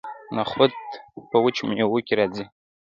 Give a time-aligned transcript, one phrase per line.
[0.37, 0.71] نخود
[1.29, 2.45] په وچو میوو کې راځي.